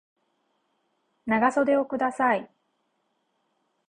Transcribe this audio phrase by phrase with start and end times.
[1.27, 2.49] 長袖をください